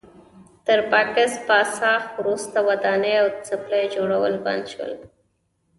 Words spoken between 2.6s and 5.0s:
ودانۍ او څلي جوړول بند شول.